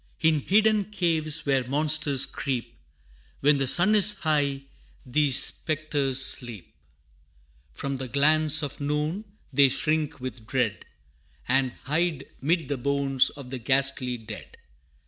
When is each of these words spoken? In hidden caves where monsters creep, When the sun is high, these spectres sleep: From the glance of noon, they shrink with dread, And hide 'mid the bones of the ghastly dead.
In 0.21 0.39
hidden 0.39 0.85
caves 0.85 1.45
where 1.45 1.63
monsters 1.63 2.25
creep, 2.25 2.75
When 3.41 3.59
the 3.59 3.67
sun 3.67 3.93
is 3.93 4.21
high, 4.21 4.63
these 5.05 5.37
spectres 5.37 6.25
sleep: 6.25 6.73
From 7.75 7.97
the 7.97 8.07
glance 8.07 8.63
of 8.63 8.81
noon, 8.81 9.25
they 9.53 9.69
shrink 9.69 10.19
with 10.19 10.47
dread, 10.47 10.85
And 11.47 11.73
hide 11.83 12.25
'mid 12.41 12.67
the 12.67 12.77
bones 12.79 13.29
of 13.29 13.51
the 13.51 13.59
ghastly 13.59 14.17
dead. 14.17 14.57